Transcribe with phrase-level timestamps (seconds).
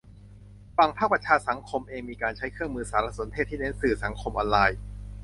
[0.77, 4.77] ฝั่งภาคประชาสังคมเองมีการใช้เครื่องมือสารสนเทศที่เน้นสื่อสังคมออนไลน์